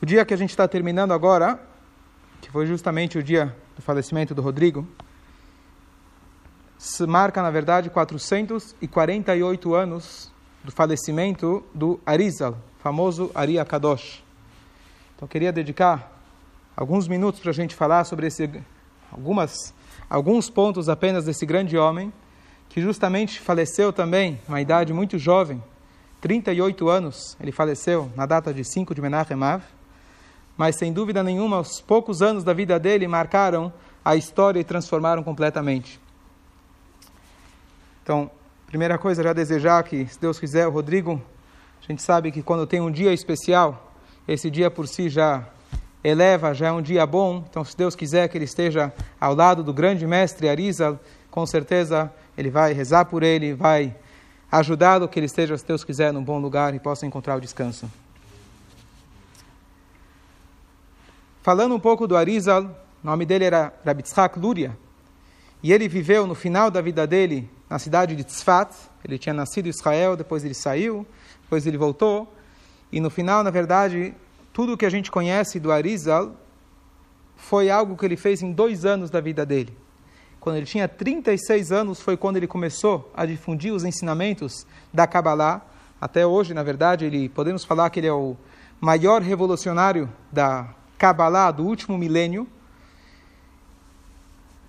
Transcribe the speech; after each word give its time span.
O 0.00 0.06
dia 0.06 0.24
que 0.24 0.32
a 0.32 0.36
gente 0.36 0.50
está 0.50 0.68
terminando 0.68 1.10
agora, 1.10 1.60
que 2.40 2.48
foi 2.52 2.66
justamente 2.66 3.18
o 3.18 3.22
dia 3.22 3.54
do 3.74 3.82
falecimento 3.82 4.32
do 4.32 4.40
Rodrigo, 4.40 4.86
se 6.78 7.04
marca, 7.04 7.42
na 7.42 7.50
verdade, 7.50 7.90
448 7.90 9.74
anos 9.74 10.32
do 10.62 10.70
falecimento 10.70 11.64
do 11.74 11.98
Arizal, 12.06 12.56
famoso 12.78 13.32
Ari 13.34 13.58
Akadosh. 13.58 14.22
Então, 15.16 15.26
queria 15.26 15.50
dedicar 15.50 16.12
alguns 16.76 17.08
minutos 17.08 17.40
para 17.40 17.50
a 17.50 17.54
gente 17.54 17.74
falar 17.74 18.04
sobre 18.04 18.28
esse, 18.28 18.48
algumas, 19.10 19.74
alguns 20.08 20.48
pontos 20.48 20.88
apenas 20.88 21.24
desse 21.24 21.44
grande 21.44 21.76
homem, 21.76 22.12
que 22.68 22.80
justamente 22.80 23.40
faleceu 23.40 23.92
também, 23.92 24.40
uma 24.46 24.60
idade 24.60 24.92
muito 24.92 25.18
jovem, 25.18 25.60
38 26.20 26.88
anos, 26.88 27.36
ele 27.40 27.50
faleceu 27.50 28.12
na 28.14 28.26
data 28.26 28.54
de 28.54 28.62
5 28.62 28.94
de 28.94 29.00
Menachem 29.00 29.42
Av, 29.42 29.62
mas 30.58 30.74
sem 30.74 30.92
dúvida 30.92 31.22
nenhuma, 31.22 31.60
os 31.60 31.80
poucos 31.80 32.20
anos 32.20 32.42
da 32.42 32.52
vida 32.52 32.80
dele 32.80 33.06
marcaram 33.06 33.72
a 34.04 34.16
história 34.16 34.58
e 34.58 34.64
transformaram 34.64 35.22
completamente. 35.22 36.00
Então, 38.02 38.28
primeira 38.66 38.98
coisa, 38.98 39.22
já 39.22 39.32
desejar 39.32 39.84
que, 39.84 40.06
se 40.06 40.20
Deus 40.20 40.40
quiser, 40.40 40.66
o 40.66 40.70
Rodrigo, 40.70 41.22
a 41.80 41.86
gente 41.86 42.02
sabe 42.02 42.32
que 42.32 42.42
quando 42.42 42.66
tem 42.66 42.80
um 42.80 42.90
dia 42.90 43.12
especial, 43.12 43.92
esse 44.26 44.50
dia 44.50 44.68
por 44.68 44.88
si 44.88 45.08
já 45.08 45.46
eleva, 46.02 46.52
já 46.52 46.68
é 46.68 46.72
um 46.72 46.82
dia 46.82 47.06
bom. 47.06 47.44
Então, 47.48 47.64
se 47.64 47.76
Deus 47.76 47.94
quiser 47.94 48.28
que 48.28 48.36
ele 48.36 48.44
esteja 48.44 48.92
ao 49.20 49.36
lado 49.36 49.62
do 49.62 49.72
grande 49.72 50.06
mestre 50.08 50.48
Arizal, 50.48 50.98
com 51.30 51.46
certeza 51.46 52.12
ele 52.36 52.50
vai 52.50 52.72
rezar 52.72 53.04
por 53.04 53.22
ele, 53.22 53.54
vai 53.54 53.94
ajudá-lo 54.50 55.06
que 55.06 55.20
ele 55.20 55.26
esteja, 55.26 55.56
se 55.56 55.64
Deus 55.64 55.84
quiser, 55.84 56.12
num 56.12 56.24
bom 56.24 56.40
lugar 56.40 56.74
e 56.74 56.80
possa 56.80 57.06
encontrar 57.06 57.36
o 57.36 57.40
descanso. 57.40 57.88
Falando 61.48 61.74
um 61.74 61.80
pouco 61.80 62.06
do 62.06 62.14
Arizal, 62.14 62.64
o 63.02 63.06
nome 63.06 63.24
dele 63.24 63.46
era 63.46 63.72
Rabitzhak 63.82 64.38
Luria, 64.38 64.76
e 65.62 65.72
ele 65.72 65.88
viveu 65.88 66.26
no 66.26 66.34
final 66.34 66.70
da 66.70 66.82
vida 66.82 67.06
dele 67.06 67.48
na 67.70 67.78
cidade 67.78 68.14
de 68.14 68.22
Tzfat. 68.22 68.70
Ele 69.02 69.16
tinha 69.16 69.32
nascido 69.32 69.64
em 69.64 69.70
Israel, 69.70 70.14
depois 70.14 70.44
ele 70.44 70.52
saiu, 70.52 71.06
depois 71.40 71.66
ele 71.66 71.78
voltou, 71.78 72.30
e 72.92 73.00
no 73.00 73.08
final, 73.08 73.42
na 73.42 73.48
verdade, 73.48 74.14
tudo 74.52 74.74
o 74.74 74.76
que 74.76 74.84
a 74.84 74.90
gente 74.90 75.10
conhece 75.10 75.58
do 75.58 75.72
Arizal 75.72 76.36
foi 77.34 77.70
algo 77.70 77.96
que 77.96 78.04
ele 78.04 78.18
fez 78.18 78.42
em 78.42 78.52
dois 78.52 78.84
anos 78.84 79.08
da 79.08 79.18
vida 79.18 79.46
dele. 79.46 79.74
Quando 80.38 80.56
ele 80.56 80.66
tinha 80.66 80.86
36 80.86 81.72
anos, 81.72 81.98
foi 81.98 82.18
quando 82.18 82.36
ele 82.36 82.46
começou 82.46 83.10
a 83.16 83.24
difundir 83.24 83.72
os 83.72 83.84
ensinamentos 83.84 84.66
da 84.92 85.06
Kabbalah. 85.06 85.62
Até 85.98 86.26
hoje, 86.26 86.52
na 86.52 86.62
verdade, 86.62 87.06
ele 87.06 87.26
podemos 87.26 87.64
falar 87.64 87.88
que 87.88 88.00
ele 88.00 88.06
é 88.06 88.12
o 88.12 88.36
maior 88.82 89.22
revolucionário 89.22 90.12
da 90.30 90.74
Kabbalah 90.98 91.52
do 91.52 91.64
último 91.64 91.96
milênio. 91.96 92.46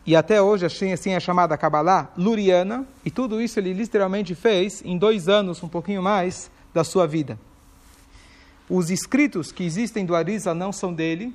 E 0.06 0.16
até 0.16 0.42
hoje, 0.42 0.66
assim, 0.66 0.94
assim 0.94 1.12
é 1.12 1.20
chamada 1.20 1.58
Kabbalah 1.58 2.12
Luriana. 2.16 2.86
E 3.04 3.12
tudo 3.12 3.42
isso 3.42 3.60
ele 3.60 3.74
literalmente 3.74 4.34
fez 4.36 4.82
em 4.86 4.98
dois 4.98 5.28
anos, 5.28 5.62
um 5.62 5.68
pouquinho 5.68 6.02
mais, 6.02 6.50
da 6.74 6.84
sua 6.84 7.06
vida. 7.08 7.38
Os 8.70 8.92
escritos 8.92 9.52
que 9.52 9.64
existem 9.64 10.06
do 10.06 10.16
Arizal 10.16 10.54
não 10.54 10.72
são 10.72 10.94
dele, 10.94 11.34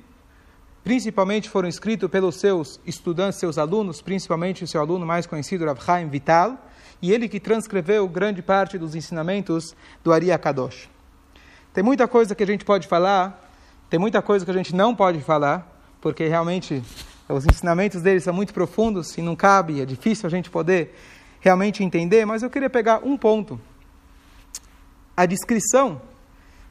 principalmente 0.83 1.49
foram 1.49 1.67
escritos 1.67 2.09
pelos 2.09 2.35
seus 2.35 2.79
estudantes, 2.85 3.39
seus 3.39 3.57
alunos, 3.57 4.01
principalmente 4.01 4.63
o 4.63 4.67
seu 4.67 4.79
aluno 4.79 5.05
mais 5.05 5.25
conhecido, 5.25 5.65
Rav 5.65 5.81
Chaim 5.83 6.07
Vital, 6.07 6.57
e 7.01 7.11
ele 7.11 7.27
que 7.27 7.39
transcreveu 7.39 8.07
grande 8.07 8.41
parte 8.41 8.77
dos 8.77 8.95
ensinamentos 8.95 9.75
do 10.03 10.13
Ari 10.13 10.31
Akadosh. 10.31 10.89
Tem 11.73 11.83
muita 11.83 12.07
coisa 12.07 12.33
que 12.33 12.43
a 12.43 12.47
gente 12.47 12.63
pode 12.63 12.87
falar, 12.87 13.44
tem 13.89 13.99
muita 13.99 14.21
coisa 14.21 14.43
que 14.43 14.51
a 14.51 14.53
gente 14.53 14.75
não 14.75 14.95
pode 14.95 15.21
falar, 15.21 15.67
porque 16.01 16.27
realmente 16.27 16.83
os 17.29 17.45
ensinamentos 17.45 18.01
dele 18.01 18.19
são 18.19 18.33
muito 18.33 18.53
profundos 18.53 19.17
e 19.17 19.21
não 19.21 19.35
cabe, 19.35 19.81
é 19.81 19.85
difícil 19.85 20.27
a 20.27 20.29
gente 20.29 20.49
poder 20.49 20.95
realmente 21.39 21.83
entender, 21.83 22.25
mas 22.25 22.43
eu 22.43 22.49
queria 22.49 22.69
pegar 22.69 23.01
um 23.03 23.17
ponto. 23.17 23.59
A 25.15 25.25
descrição 25.25 26.01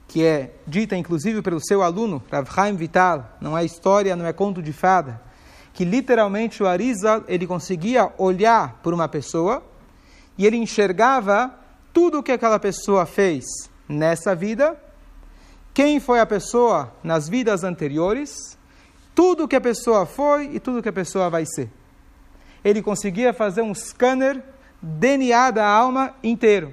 que 0.07 0.25
é 0.25 0.53
dita 0.67 0.97
inclusive 0.97 1.43
pelo 1.43 1.61
seu 1.61 1.83
aluno, 1.83 2.23
Rav 2.31 2.49
Chaim 2.53 2.77
Vital, 2.77 3.37
não 3.41 3.57
é 3.57 3.65
história, 3.65 4.15
não 4.15 4.27
é 4.27 4.33
conto 4.33 4.63
de 4.63 4.73
fada, 4.73 5.21
que 5.73 5.85
literalmente 5.85 6.63
o 6.63 6.67
Arizal, 6.67 7.25
ele 7.27 7.47
conseguia 7.47 8.13
olhar 8.17 8.81
por 8.83 8.95
uma 8.95 9.09
pessoa 9.09 9.63
e 10.39 10.47
ele 10.47 10.57
enxergava 10.57 11.53
tudo 11.93 12.19
o 12.19 12.23
que 12.23 12.33
aquela 12.33 12.59
pessoa 12.59 13.07
fez 13.07 13.45
nessa 13.89 14.35
vida, 14.35 14.77
quem 15.75 15.99
foi 15.99 16.21
a 16.21 16.27
pessoa 16.27 16.95
nas 17.03 17.29
vidas 17.29 17.65
anteriores, 17.65 18.57
tudo 19.13 19.49
que 19.49 19.57
a 19.57 19.61
pessoa 19.61 20.07
foi 20.07 20.55
e 20.55 20.61
tudo 20.61 20.81
que 20.81 20.89
a 20.89 20.93
pessoa 20.93 21.29
vai 21.29 21.45
ser. 21.45 21.69
Ele 22.65 22.81
conseguia 22.81 23.35
fazer 23.35 23.61
um 23.61 23.75
scanner 23.75 24.41
DNA 24.81 25.51
da 25.51 25.67
alma 25.67 26.15
inteiro. 26.23 26.73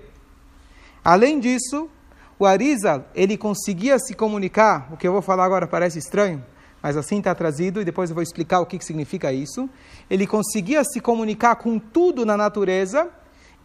Além 1.03 1.39
disso, 1.39 1.89
o 2.37 2.45
Arizal, 2.45 3.05
ele 3.15 3.37
conseguia 3.37 3.97
se 3.97 4.13
comunicar, 4.13 4.87
o 4.93 4.97
que 4.97 5.07
eu 5.07 5.13
vou 5.13 5.21
falar 5.21 5.45
agora 5.45 5.65
parece 5.65 5.97
estranho, 5.97 6.43
mas 6.81 6.95
assim 6.95 7.17
está 7.17 7.33
trazido 7.33 7.81
e 7.81 7.85
depois 7.85 8.11
eu 8.11 8.15
vou 8.15 8.23
explicar 8.23 8.59
o 8.59 8.67
que, 8.67 8.77
que 8.77 8.85
significa 8.85 9.33
isso. 9.33 9.67
Ele 10.09 10.27
conseguia 10.27 10.83
se 10.83 10.99
comunicar 10.99 11.55
com 11.55 11.79
tudo 11.79 12.23
na 12.23 12.37
natureza, 12.37 13.09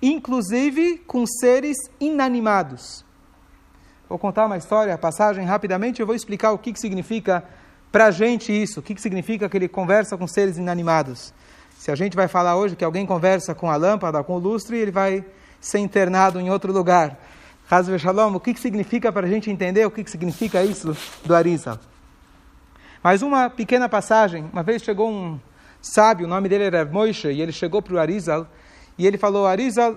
inclusive 0.00 0.98
com 1.06 1.26
seres 1.26 1.76
inanimados. 2.00 3.04
Vou 4.08 4.18
contar 4.18 4.46
uma 4.46 4.56
história, 4.56 4.96
passagem 4.96 5.44
rapidamente, 5.44 6.00
eu 6.00 6.06
vou 6.06 6.14
explicar 6.14 6.52
o 6.52 6.58
que, 6.58 6.72
que 6.72 6.78
significa 6.78 7.42
para 7.90 8.06
a 8.06 8.10
gente 8.12 8.52
isso, 8.52 8.78
o 8.78 8.82
que, 8.82 8.94
que 8.94 9.00
significa 9.00 9.48
que 9.48 9.56
ele 9.56 9.66
conversa 9.66 10.16
com 10.16 10.28
seres 10.28 10.58
inanimados. 10.58 11.34
Se 11.76 11.90
a 11.90 11.96
gente 11.96 12.14
vai 12.14 12.28
falar 12.28 12.56
hoje 12.56 12.76
que 12.76 12.84
alguém 12.84 13.04
conversa 13.04 13.52
com 13.52 13.68
a 13.68 13.74
lâmpada, 13.74 14.22
com 14.22 14.34
o 14.34 14.38
lustre, 14.38 14.76
ele 14.76 14.92
vai 14.92 15.24
ser 15.60 15.80
internado 15.80 16.38
em 16.38 16.50
outro 16.50 16.72
lugar. 16.72 17.18
Hazve 17.68 17.98
Shalom, 17.98 18.34
o 18.34 18.38
que, 18.38 18.54
que 18.54 18.60
significa 18.60 19.10
para 19.10 19.26
a 19.26 19.30
gente 19.30 19.50
entender 19.50 19.84
o 19.84 19.90
que, 19.90 20.04
que 20.04 20.10
significa 20.10 20.62
isso 20.62 20.96
do 21.24 21.34
Arizal. 21.34 21.78
Mais 23.02 23.22
uma 23.22 23.50
pequena 23.50 23.88
passagem. 23.88 24.48
Uma 24.52 24.62
vez 24.62 24.82
chegou 24.82 25.10
um 25.10 25.40
sábio, 25.82 26.26
o 26.26 26.28
nome 26.28 26.48
dele 26.48 26.64
era 26.64 26.84
Moishe, 26.84 27.28
e 27.28 27.42
ele 27.42 27.52
chegou 27.52 27.82
para 27.82 27.94
o 27.94 27.98
Arizal 27.98 28.46
e 28.96 29.04
ele 29.04 29.18
falou: 29.18 29.46
Arizal, 29.46 29.96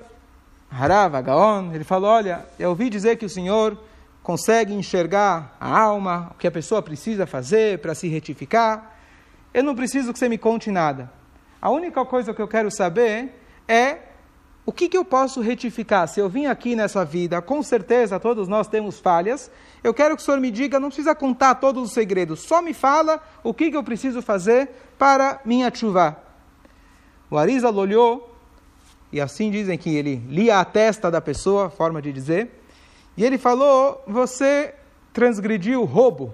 Harav, 0.72 1.22
Gaon. 1.22 1.72
Ele 1.74 1.84
falou: 1.84 2.10
Olha, 2.10 2.46
eu 2.58 2.70
ouvi 2.70 2.90
dizer 2.90 3.18
que 3.18 3.26
o 3.26 3.30
Senhor 3.30 3.78
consegue 4.30 4.76
enxergar 4.76 5.58
a 5.60 5.80
alma, 5.80 6.30
o 6.36 6.38
que 6.38 6.46
a 6.46 6.52
pessoa 6.52 6.84
precisa 6.84 7.26
fazer 7.26 7.80
para 7.80 7.96
se 7.96 8.08
retificar. 8.08 8.96
Eu 9.52 9.64
não 9.64 9.74
preciso 9.74 10.14
que 10.14 10.20
você 10.20 10.30
me 10.30 10.38
conte 10.38 10.70
nada. 10.70 11.12
A 11.60 11.72
única 11.72 12.06
coisa 12.06 12.32
que 12.32 12.40
eu 12.40 12.48
quero 12.48 12.70
saber 12.70 13.34
é 13.68 13.98
o 14.68 14.72
que, 14.72 14.88
que 14.88 14.96
eu 14.96 15.04
posso 15.04 15.42
retificar? 15.42 16.08
Se 16.08 16.20
eu 16.20 16.30
vim 16.30 16.46
aqui 16.46 16.76
nessa 16.76 17.04
vida, 17.04 17.42
com 17.42 17.64
certeza 17.64 18.20
todos 18.20 18.48
nós 18.48 18.68
temos 18.68 19.00
falhas. 19.00 19.50
Eu 19.84 19.96
quero 19.96 20.16
que 20.16 20.22
o 20.22 20.26
Senhor 20.26 20.40
me 20.40 20.52
diga, 20.52 20.80
não 20.80 20.90
precisa 20.90 21.16
contar 21.16 21.56
todos 21.56 21.82
os 21.82 21.92
segredos, 21.92 22.42
só 22.42 22.62
me 22.62 22.72
fala 22.72 23.20
o 23.44 23.52
que, 23.52 23.72
que 23.72 23.78
eu 23.78 23.84
preciso 23.84 24.22
fazer 24.22 24.70
para 24.96 25.42
minha 25.44 25.74
chuva. 25.74 26.22
O 27.32 27.36
Arizal 27.36 27.74
olhou, 27.74 28.32
e 29.12 29.20
assim 29.20 29.50
dizem 29.50 29.76
que 29.76 29.96
ele 29.96 30.18
lia 30.30 30.60
a 30.60 30.66
testa 30.66 31.10
da 31.10 31.20
pessoa, 31.20 31.72
forma 31.72 32.00
de 32.00 32.14
dizer, 32.14 32.59
e 33.20 33.24
ele 33.24 33.38
falou: 33.38 34.04
Você 34.08 34.74
transgrediu 35.14 35.84
roubo. 35.84 36.34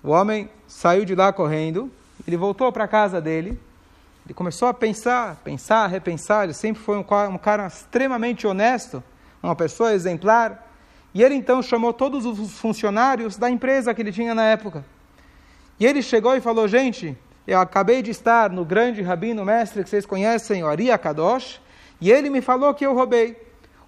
O 0.00 0.10
homem 0.10 0.48
saiu 0.68 1.04
de 1.04 1.16
lá 1.16 1.32
correndo, 1.32 1.90
ele 2.24 2.36
voltou 2.36 2.70
para 2.70 2.84
a 2.84 2.88
casa 2.88 3.20
dele 3.20 3.58
ele 4.24 4.32
começou 4.32 4.68
a 4.68 4.74
pensar, 4.74 5.36
pensar, 5.44 5.86
repensar. 5.86 6.44
Ele 6.44 6.54
sempre 6.54 6.82
foi 6.82 6.96
um 6.96 7.02
cara, 7.02 7.28
um 7.28 7.36
cara 7.36 7.66
extremamente 7.66 8.46
honesto, 8.46 9.02
uma 9.42 9.54
pessoa 9.54 9.92
exemplar. 9.92 10.66
E 11.12 11.22
ele 11.22 11.34
então 11.34 11.62
chamou 11.62 11.92
todos 11.92 12.24
os 12.24 12.58
funcionários 12.58 13.36
da 13.36 13.50
empresa 13.50 13.92
que 13.92 14.00
ele 14.00 14.10
tinha 14.10 14.34
na 14.34 14.44
época. 14.44 14.84
E 15.78 15.84
ele 15.84 16.02
chegou 16.02 16.34
e 16.34 16.40
falou: 16.40 16.66
Gente, 16.66 17.16
eu 17.46 17.60
acabei 17.60 18.00
de 18.00 18.10
estar 18.10 18.48
no 18.48 18.64
grande 18.64 19.02
rabino 19.02 19.44
mestre 19.44 19.84
que 19.84 19.90
vocês 19.90 20.06
conhecem, 20.06 20.64
o 20.64 20.68
Ari 20.68 20.90
Akadosh, 20.90 21.60
e 22.00 22.10
ele 22.10 22.30
me 22.30 22.40
falou 22.40 22.72
que 22.72 22.86
eu 22.86 22.94
roubei. 22.94 23.36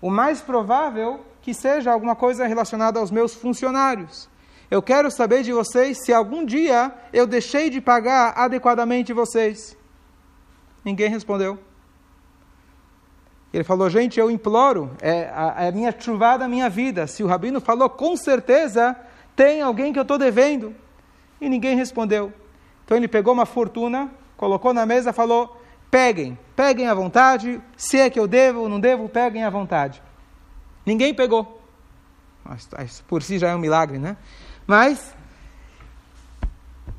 O 0.01 0.11
mais 0.11 0.41
provável 0.41 1.25
que 1.41 1.55
seja 1.55 1.93
alguma 1.93 2.17
coisa 2.17 2.47
relacionada 2.47 2.99
aos 2.99 3.11
meus 3.11 3.35
funcionários. 3.35 4.29
Eu 4.69 4.83
quero 4.83 5.11
saber 5.11 5.45
de 5.45 5.53
vocês 5.53 6.05
se 6.05 6.13
algum 6.13 6.45
dia 6.45 6.93
eu 7.13 7.27
deixei 7.27 7.71
de 7.71 7.81
pagar 7.81 8.33
adequadamente 8.37 9.13
vocês. 9.13 9.77
Ninguém 10.85 11.09
respondeu. 11.09 11.59
Ele 13.53 13.65
falou, 13.65 13.89
gente, 13.89 14.19
eu 14.19 14.31
imploro, 14.31 14.91
é 15.01 15.31
a, 15.33 15.65
é 15.65 15.69
a 15.69 15.73
minha 15.73 15.95
chuva 15.97 16.37
da 16.37 16.49
minha 16.49 16.69
vida. 16.69 17.07
Se 17.07 17.23
o 17.23 17.27
rabino 17.27 17.61
falou, 17.61 17.89
com 17.89 18.17
certeza 18.17 18.97
tem 19.37 19.63
alguém 19.63 19.93
que 19.93 19.99
eu 19.99 20.03
estou 20.03 20.19
devendo. 20.19 20.75
E 21.41 21.49
ninguém 21.49 21.77
respondeu. 21.77 22.33
Então 22.85 22.97
ele 22.97 23.07
pegou 23.07 23.33
uma 23.33 23.47
fortuna, 23.47 24.11
colocou 24.37 24.75
na 24.75 24.85
mesa, 24.85 25.13
falou: 25.13 25.57
peguem, 25.97 26.39
peguem 26.55 26.89
à 26.89 26.93
vontade. 26.93 27.59
Se 27.75 27.99
é 27.99 28.11
que 28.11 28.21
eu 28.21 28.29
devo 28.29 28.61
ou 28.61 28.69
não 28.69 28.79
devo, 28.79 29.09
peguem 29.09 29.43
à 29.45 29.49
vontade. 29.49 30.03
Ninguém 30.85 31.15
pegou. 31.15 31.63
Mas, 32.45 33.01
por 33.09 33.23
si 33.23 33.39
já 33.39 33.49
é 33.49 33.55
um 33.55 33.59
milagre, 33.59 33.99
né? 33.99 34.15
Mas, 34.67 35.15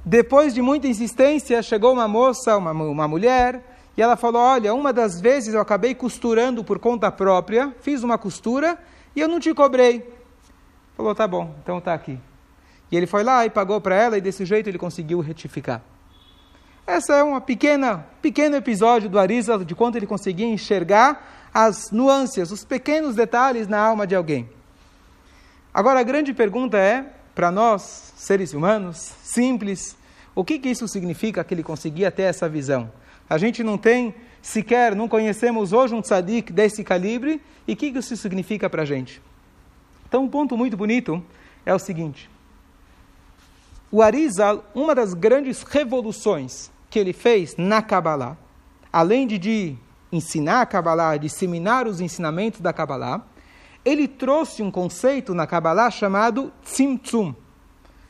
depois 0.04 0.52
de 0.52 0.64
muita 0.64 0.88
insistência, 0.88 1.62
chegou 1.62 1.94
uma 1.94 2.08
moça, 2.08 2.58
uma, 2.58 2.72
uma 2.72 3.08
mulher, 3.08 3.64
e 3.96 4.02
ela 4.02 4.18
falou: 4.18 4.42
Olha, 4.42 4.74
uma 4.74 4.92
das 4.92 5.22
vezes 5.22 5.54
eu 5.54 5.62
acabei 5.62 5.94
costurando 5.94 6.64
por 6.64 6.80
conta 6.80 7.12
própria, 7.12 7.76
fiz 7.82 8.02
uma 8.02 8.18
costura 8.18 8.80
e 9.16 9.22
eu 9.22 9.28
não 9.28 9.40
te 9.40 9.54
cobrei. 9.54 10.12
Falou: 10.96 11.14
Tá 11.14 11.28
bom, 11.28 11.54
então 11.62 11.80
tá 11.80 11.94
aqui. 11.94 12.20
E 12.92 12.98
ele 12.98 13.06
foi 13.06 13.24
lá 13.24 13.46
e 13.46 13.50
pagou 13.52 13.80
para 13.80 13.94
ela, 13.94 14.18
e 14.18 14.22
desse 14.22 14.44
jeito 14.44 14.68
ele 14.68 14.80
conseguiu 14.80 15.20
retificar. 15.20 15.84
Essa 16.88 17.16
é 17.16 17.22
uma 17.24 17.42
pequena, 17.42 18.08
pequeno 18.22 18.56
episódio 18.56 19.10
do 19.10 19.20
Arizal 19.20 19.62
de 19.66 19.76
quanto 19.76 19.98
ele 19.98 20.08
conseguia 20.08 20.48
enxergar 20.48 21.50
as 21.54 21.92
nuances, 21.92 22.50
os 22.50 22.64
pequenos 22.64 23.14
detalhes 23.14 23.68
na 23.68 23.78
alma 23.78 24.08
de 24.08 24.16
alguém. 24.16 24.50
Agora 25.74 26.00
a 26.00 26.04
grande 26.04 26.34
pergunta 26.34 26.78
é, 26.78 27.06
para 27.36 27.52
nós, 27.52 28.14
seres 28.16 28.54
humanos, 28.54 29.14
simples, 29.22 29.98
o 30.34 30.46
que, 30.46 30.58
que 30.58 30.70
isso 30.70 30.88
significa 30.88 31.44
que 31.44 31.54
ele 31.54 31.62
conseguia 31.62 32.10
ter 32.10 32.24
essa 32.24 32.48
visão? 32.48 32.90
A 33.30 33.38
gente 33.38 33.66
não 33.66 33.78
tem 33.78 34.16
sequer, 34.42 34.96
não 34.96 35.10
conhecemos 35.10 35.74
hoje 35.74 35.94
um 35.94 36.02
tzadik 36.02 36.54
desse 36.54 36.86
calibre, 36.86 37.42
e 37.68 37.74
o 37.74 37.76
que, 37.76 37.92
que 37.92 38.00
isso 38.00 38.16
significa 38.16 38.70
para 38.70 38.84
a 38.84 38.86
gente? 38.86 39.22
Então, 40.08 40.24
um 40.24 40.30
ponto 40.30 40.56
muito 40.56 40.78
bonito 40.78 41.22
é 41.66 41.76
o 41.76 41.80
seguinte: 41.80 42.30
o 43.92 44.02
Arizal, 44.02 44.64
uma 44.74 44.96
das 44.96 45.14
grandes 45.14 45.64
revoluções 45.64 46.72
que 46.90 47.00
ele 47.00 47.14
fez 47.14 47.56
na 47.58 47.82
Kabbalah, 47.82 48.38
além 48.92 49.28
de, 49.28 49.38
de 49.38 49.76
ensinar 50.12 50.62
a 50.62 50.66
Kabbalah, 50.66 51.18
disseminar 51.18 51.88
os 51.88 52.02
ensinamentos 52.02 52.62
da 52.62 52.72
Kabbalah, 52.72 53.26
ele 53.84 54.08
trouxe 54.08 54.62
um 54.62 54.72
conceito 54.72 55.34
na 55.34 55.48
Kabbalah 55.48 55.90
chamado 55.90 56.52
Tzimtzum, 56.64 57.34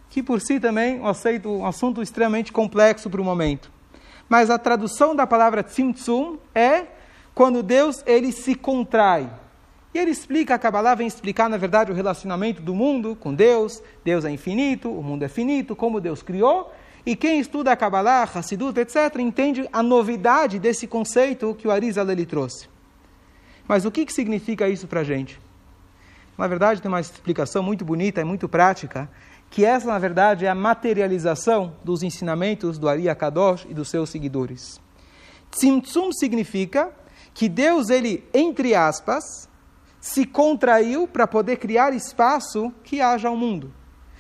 que 0.10 0.24
por 0.24 0.42
si 0.42 0.60
também 0.60 0.98
é 0.98 1.48
um 1.48 1.66
assunto 1.66 2.02
extremamente 2.02 2.52
complexo 2.52 3.10
para 3.10 3.22
o 3.22 3.26
momento. 3.26 3.72
Mas 4.30 4.50
a 4.50 4.58
tradução 4.58 5.16
da 5.16 5.26
palavra 5.26 5.64
Tzimtzum 5.64 6.38
é 6.54 6.86
quando 7.34 7.62
Deus 7.62 8.04
ele 8.06 8.32
se 8.32 8.56
contrai. 8.56 9.30
E 9.94 10.00
ele 10.00 10.12
explica, 10.12 10.56
a 10.56 10.60
Kabbalah 10.60 10.96
vem 10.96 11.08
explicar, 11.08 11.50
na 11.50 11.58
verdade, 11.58 11.92
o 11.92 11.96
relacionamento 11.96 12.62
do 12.62 12.76
mundo 12.76 13.16
com 13.16 13.34
Deus. 13.34 13.82
Deus 14.04 14.26
é 14.26 14.32
infinito, 14.32 14.92
o 14.92 15.02
mundo 15.02 15.24
é 15.24 15.28
finito, 15.28 15.76
como 15.76 16.02
Deus 16.02 16.22
criou, 16.22 16.72
e 17.08 17.16
quem 17.16 17.40
estuda 17.40 17.72
a 17.72 17.76
Kabbalah, 17.78 18.24
Hassidut, 18.24 18.78
etc., 18.78 19.18
entende 19.20 19.66
a 19.72 19.82
novidade 19.82 20.60
desse 20.60 20.86
conceito 20.86 21.56
que 21.56 21.66
o 21.66 21.72
Arizal 21.72 22.10
ele 22.12 22.26
trouxe. 22.26 22.68
Mas 23.66 23.86
o 23.86 23.92
que, 23.92 24.06
que 24.06 24.12
significa 24.12 24.68
isso 24.68 24.90
para 24.90 25.00
a 25.00 25.04
gente? 25.06 25.40
Na 26.38 26.48
verdade, 26.48 26.82
tem 26.82 26.92
uma 26.92 27.00
explicação 27.00 27.64
muito 27.64 27.86
bonita 27.86 28.20
e 28.20 28.26
muito 28.26 28.50
prática, 28.50 29.10
que 29.50 29.64
essa, 29.64 29.88
na 29.88 29.98
verdade, 29.98 30.46
é 30.46 30.50
a 30.50 30.54
materialização 30.54 31.78
dos 31.82 32.04
ensinamentos 32.04 32.78
do 32.78 32.90
Ari 32.90 33.04
Kadosh 33.16 33.66
e 33.70 33.74
dos 33.74 33.88
seus 33.88 34.10
seguidores. 34.10 34.82
Tzimtzum 35.50 36.12
significa 36.12 36.92
que 37.34 37.48
Deus, 37.48 37.90
ele, 37.90 38.28
entre 38.34 38.76
aspas, 38.76 39.48
se 40.02 40.26
contraiu 40.26 41.08
para 41.08 41.26
poder 41.26 41.56
criar 41.56 41.94
espaço 41.94 42.70
que 42.84 43.00
haja 43.00 43.32
um 43.32 43.38
mundo 43.38 43.77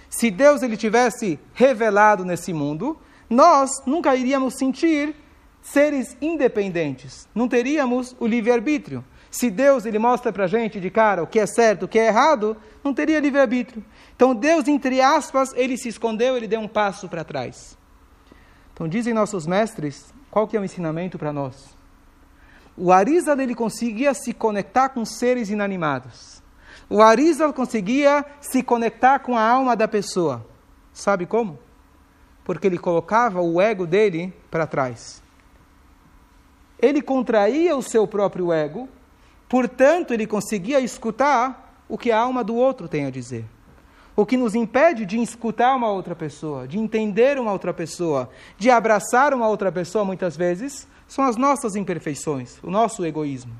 se 0.09 0.31
Deus 0.31 0.61
ele 0.61 0.77
tivesse 0.77 1.39
revelado 1.53 2.23
nesse 2.23 2.53
mundo, 2.53 2.97
nós 3.29 3.69
nunca 3.85 4.15
iríamos 4.15 4.55
sentir 4.55 5.15
seres 5.61 6.15
independentes, 6.21 7.27
não 7.35 7.47
teríamos 7.47 8.15
o 8.19 8.25
livre-arbítrio. 8.25 9.03
Se 9.29 9.49
Deus 9.51 9.85
ele 9.85 9.99
mostra 9.99 10.31
para 10.31 10.45
a 10.45 10.47
gente 10.47 10.79
de 10.79 10.89
cara 10.89 11.21
o 11.21 11.27
que 11.27 11.39
é 11.39 11.45
certo, 11.45 11.83
o 11.83 11.87
que 11.87 11.99
é 11.99 12.07
errado, 12.07 12.55
não 12.83 12.93
teria 12.93 13.19
livre-arbítrio. 13.19 13.83
Então 14.15 14.33
Deus, 14.33 14.67
entre 14.67 15.01
aspas, 15.01 15.53
ele 15.55 15.77
se 15.77 15.89
escondeu, 15.89 16.37
ele 16.37 16.47
deu 16.47 16.61
um 16.61 16.67
passo 16.67 17.09
para 17.09 17.23
trás. 17.23 17.77
Então 18.73 18.87
dizem 18.87 19.13
nossos 19.13 19.45
mestres, 19.45 20.13
qual 20.31 20.47
que 20.47 20.55
é 20.55 20.59
o 20.59 20.63
ensinamento 20.63 21.17
para 21.17 21.33
nós? 21.33 21.75
O 22.77 22.91
Arizal 22.91 23.39
ele 23.39 23.55
conseguia 23.55 24.13
se 24.13 24.33
conectar 24.33 24.89
com 24.89 25.03
seres 25.03 25.49
inanimados. 25.49 26.41
O 26.89 27.01
Arizal 27.01 27.51
conseguia 27.53 28.25
se 28.39 28.63
conectar 28.63 29.19
com 29.19 29.37
a 29.37 29.41
alma 29.41 29.75
da 29.75 29.87
pessoa. 29.87 30.45
Sabe 30.93 31.25
como? 31.25 31.59
Porque 32.45 32.65
ele 32.65 32.77
colocava 32.77 33.41
o 33.41 33.61
ego 33.61 33.85
dele 33.85 34.33
para 34.49 34.65
trás. 34.65 35.21
Ele 36.79 37.01
contraía 37.01 37.75
o 37.75 37.81
seu 37.81 38.07
próprio 38.07 38.53
ego, 38.53 38.87
portanto, 39.49 40.13
ele 40.13 40.25
conseguia 40.25 40.79
escutar 40.79 41.83
o 41.89 41.97
que 41.97 42.11
a 42.11 42.19
alma 42.19 42.43
do 42.43 42.55
outro 42.55 42.87
tem 42.87 43.05
a 43.05 43.09
dizer. 43.09 43.45
O 44.15 44.25
que 44.25 44.37
nos 44.37 44.55
impede 44.55 45.05
de 45.05 45.21
escutar 45.21 45.75
uma 45.75 45.89
outra 45.89 46.15
pessoa, 46.15 46.67
de 46.67 46.79
entender 46.79 47.37
uma 47.37 47.51
outra 47.51 47.73
pessoa, 47.73 48.29
de 48.57 48.69
abraçar 48.69 49.33
uma 49.33 49.47
outra 49.47 49.71
pessoa, 49.71 50.05
muitas 50.05 50.35
vezes, 50.35 50.87
são 51.07 51.23
as 51.23 51.35
nossas 51.35 51.75
imperfeições, 51.75 52.57
o 52.63 52.71
nosso 52.71 53.05
egoísmo. 53.05 53.53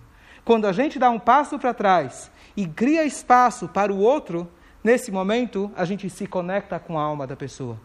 Quando 0.43 0.65
a 0.65 0.71
gente 0.71 0.97
dá 0.97 1.09
um 1.09 1.19
passo 1.19 1.59
para 1.59 1.73
trás 1.73 2.31
e 2.57 2.65
cria 2.65 3.05
espaço 3.05 3.67
para 3.67 3.93
o 3.93 3.99
outro, 3.99 4.49
nesse 4.83 5.11
momento 5.11 5.71
a 5.75 5.85
gente 5.85 6.09
se 6.09 6.25
conecta 6.25 6.79
com 6.79 6.97
a 6.97 7.03
alma 7.03 7.27
da 7.27 7.35
pessoa. 7.35 7.79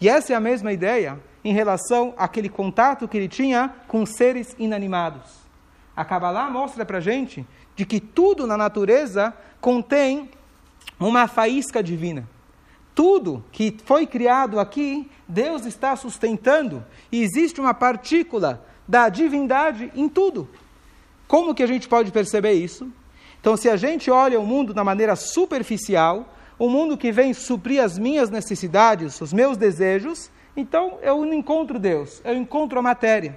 E 0.00 0.08
essa 0.08 0.32
é 0.32 0.36
a 0.36 0.40
mesma 0.40 0.72
ideia 0.72 1.20
em 1.44 1.52
relação 1.52 2.14
àquele 2.16 2.48
contato 2.48 3.06
que 3.06 3.18
ele 3.18 3.28
tinha 3.28 3.72
com 3.86 4.06
seres 4.06 4.56
inanimados. 4.58 5.42
A 5.94 6.06
Kabbalah 6.06 6.50
mostra 6.50 6.86
para 6.86 6.98
a 6.98 7.02
gente 7.02 7.46
de 7.76 7.84
que 7.84 8.00
tudo 8.00 8.46
na 8.46 8.56
natureza 8.56 9.34
contém 9.60 10.30
uma 10.98 11.28
faísca 11.28 11.82
divina. 11.82 12.26
Tudo 12.94 13.44
que 13.52 13.76
foi 13.84 14.06
criado 14.06 14.58
aqui, 14.58 15.10
Deus 15.28 15.66
está 15.66 15.94
sustentando. 15.96 16.84
E 17.10 17.22
existe 17.22 17.60
uma 17.60 17.74
partícula 17.74 18.64
da 18.88 19.08
divindade 19.08 19.92
em 19.94 20.08
tudo. 20.08 20.48
Como 21.28 21.54
que 21.54 21.62
a 21.62 21.66
gente 21.66 21.88
pode 21.88 22.10
perceber 22.10 22.52
isso? 22.52 22.90
Então, 23.42 23.56
se 23.56 23.68
a 23.68 23.74
gente 23.74 24.08
olha 24.08 24.38
o 24.38 24.46
mundo 24.46 24.72
da 24.72 24.84
maneira 24.84 25.16
superficial, 25.16 26.32
o 26.56 26.70
mundo 26.70 26.96
que 26.96 27.10
vem 27.10 27.34
suprir 27.34 27.82
as 27.82 27.98
minhas 27.98 28.30
necessidades, 28.30 29.20
os 29.20 29.32
meus 29.32 29.56
desejos, 29.56 30.30
então 30.56 31.00
eu 31.02 31.24
não 31.24 31.34
encontro 31.34 31.76
Deus, 31.76 32.22
eu 32.24 32.36
encontro 32.36 32.78
a 32.78 32.82
matéria. 32.82 33.36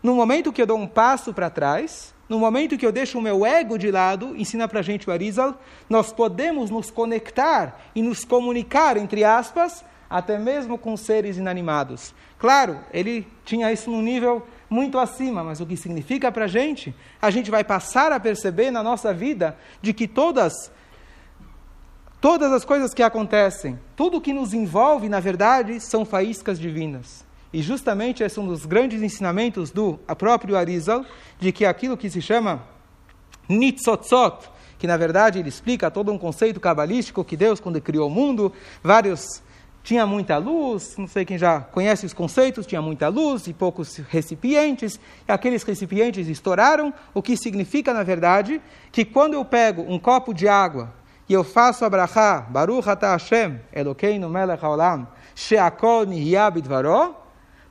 No 0.00 0.14
momento 0.14 0.52
que 0.52 0.62
eu 0.62 0.66
dou 0.66 0.78
um 0.78 0.86
passo 0.86 1.34
para 1.34 1.50
trás, 1.50 2.14
no 2.28 2.38
momento 2.38 2.78
que 2.78 2.86
eu 2.86 2.92
deixo 2.92 3.18
o 3.18 3.20
meu 3.20 3.44
ego 3.44 3.76
de 3.76 3.90
lado, 3.90 4.32
ensina 4.36 4.68
para 4.68 4.78
a 4.78 4.82
gente 4.82 5.10
o 5.10 5.12
Arizal, 5.12 5.60
nós 5.90 6.12
podemos 6.12 6.70
nos 6.70 6.88
conectar 6.88 7.80
e 7.96 8.02
nos 8.02 8.24
comunicar, 8.24 8.96
entre 8.96 9.24
aspas, 9.24 9.84
até 10.08 10.38
mesmo 10.38 10.78
com 10.78 10.96
seres 10.96 11.36
inanimados. 11.36 12.14
Claro, 12.38 12.78
ele 12.92 13.26
tinha 13.44 13.72
isso 13.72 13.90
num 13.90 14.02
nível 14.02 14.46
muito 14.68 14.98
acima, 14.98 15.44
mas 15.44 15.60
o 15.60 15.66
que 15.66 15.76
significa 15.76 16.30
para 16.32 16.44
a 16.44 16.48
gente? 16.48 16.94
A 17.20 17.30
gente 17.30 17.50
vai 17.50 17.62
passar 17.62 18.12
a 18.12 18.20
perceber 18.20 18.70
na 18.70 18.82
nossa 18.82 19.12
vida 19.14 19.56
de 19.80 19.92
que 19.92 20.08
todas, 20.08 20.70
todas 22.20 22.52
as 22.52 22.64
coisas 22.64 22.92
que 22.92 23.02
acontecem, 23.02 23.78
tudo 23.94 24.20
que 24.20 24.32
nos 24.32 24.52
envolve, 24.52 25.08
na 25.08 25.20
verdade, 25.20 25.80
são 25.80 26.04
faíscas 26.04 26.58
divinas. 26.58 27.24
E 27.52 27.62
justamente 27.62 28.22
esse 28.22 28.38
é 28.38 28.42
um 28.42 28.48
dos 28.48 28.66
grandes 28.66 29.02
ensinamentos 29.02 29.70
do 29.70 29.98
próprio 30.18 30.56
Arizal, 30.56 31.04
de 31.38 31.52
que 31.52 31.64
aquilo 31.64 31.96
que 31.96 32.10
se 32.10 32.20
chama 32.20 32.62
Nitzotzot, 33.48 34.50
que 34.78 34.86
na 34.86 34.96
verdade 34.96 35.38
ele 35.38 35.48
explica 35.48 35.90
todo 35.90 36.12
um 36.12 36.18
conceito 36.18 36.60
cabalístico 36.60 37.24
que 37.24 37.36
Deus, 37.36 37.60
quando 37.60 37.80
criou 37.80 38.08
o 38.08 38.10
mundo, 38.10 38.52
vários 38.82 39.42
tinha 39.86 40.04
muita 40.04 40.36
luz, 40.36 40.96
não 40.98 41.06
sei 41.06 41.24
quem 41.24 41.38
já 41.38 41.60
conhece 41.60 42.04
os 42.04 42.12
conceitos, 42.12 42.66
tinha 42.66 42.82
muita 42.82 43.06
luz 43.06 43.46
e 43.46 43.52
poucos 43.52 43.98
recipientes, 43.98 44.98
e 45.28 45.30
aqueles 45.30 45.62
recipientes 45.62 46.26
estouraram, 46.26 46.92
o 47.14 47.22
que 47.22 47.36
significa, 47.36 47.94
na 47.94 48.02
verdade, 48.02 48.60
que 48.90 49.04
quando 49.04 49.34
eu 49.34 49.44
pego 49.44 49.82
um 49.82 49.96
copo 49.96 50.34
de 50.34 50.48
água 50.48 50.92
e 51.28 51.32
eu 51.32 51.44
faço 51.44 51.84
a 51.84 51.88
brachá, 51.88 52.40
Baruch 52.40 52.88
atah 52.88 53.12
Hashem, 53.12 53.60
Elokeinu 53.72 54.28
melech 54.28 54.60
haolam, 54.64 55.06
she'akol 55.36 56.04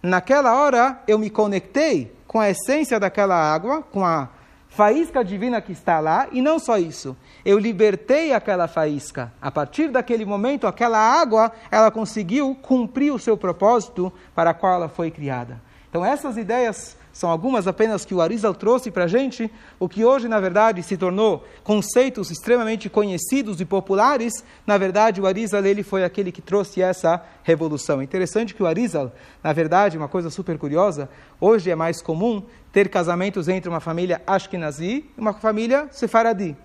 naquela 0.02 0.56
hora 0.56 1.02
eu 1.06 1.20
me 1.20 1.30
conectei 1.30 2.16
com 2.26 2.40
a 2.40 2.50
essência 2.50 2.98
daquela 2.98 3.36
água, 3.36 3.82
com 3.82 4.06
a 4.06 4.30
faísca 4.76 5.24
divina 5.24 5.62
que 5.62 5.72
está 5.72 6.02
lá, 6.02 6.28
e 6.34 6.42
não 6.42 6.60
só 6.60 6.78
isso, 6.78 7.16
eu 7.46 7.58
libertei 7.58 8.34
aquela 8.34 8.68
faísca. 8.68 9.32
A 9.42 9.50
partir 9.50 9.90
daquele 9.90 10.26
momento, 10.26 10.68
aquela 10.68 10.98
água, 10.98 11.50
ela 11.72 11.90
conseguiu 11.90 12.54
cumprir 12.62 13.14
o 13.14 13.20
seu 13.20 13.38
propósito 13.38 14.12
para 14.36 14.54
qual 14.54 14.74
ela 14.74 14.90
foi 14.90 15.10
criada. 15.10 15.62
Então, 15.96 16.04
essas 16.04 16.36
ideias 16.36 16.98
são 17.14 17.30
algumas 17.30 17.70
apenas 17.70 18.04
que 18.04 18.14
o 18.14 18.20
Arizal 18.20 18.54
trouxe 18.54 18.92
para 18.92 19.06
a 19.06 19.08
gente, 19.08 19.50
o 19.80 19.88
que 19.88 20.04
hoje, 20.04 20.28
na 20.28 20.42
verdade, 20.42 20.84
se 20.84 20.98
tornou 20.98 21.48
conceitos 21.64 22.30
extremamente 22.30 22.90
conhecidos 22.90 23.62
e 23.62 23.66
populares. 23.66 24.44
Na 24.68 24.78
verdade, 24.78 25.22
o 25.22 25.26
Arizal 25.26 25.66
ele 25.66 25.84
foi 25.84 26.04
aquele 26.04 26.34
que 26.34 26.42
trouxe 26.42 26.82
essa 26.82 27.24
revolução. 27.44 28.04
Interessante 28.04 28.54
que 28.54 28.62
o 28.62 28.68
Arizal, 28.68 29.14
na 29.42 29.54
verdade, 29.54 29.98
uma 29.98 30.10
coisa 30.10 30.30
super 30.30 30.58
curiosa, 30.58 31.08
hoje 31.40 31.72
é 31.72 31.76
mais 31.76 32.02
comum 32.02 32.44
ter 32.74 32.90
casamentos 32.90 33.48
entre 33.48 33.70
uma 33.70 33.80
família 33.80 34.22
Ashkenazi 34.28 35.06
e 35.18 35.22
uma 35.22 35.32
família 35.32 35.88
Sefaradi. 35.92 36.58